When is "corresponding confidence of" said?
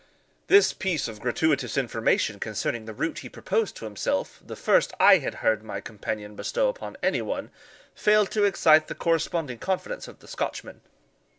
8.95-10.17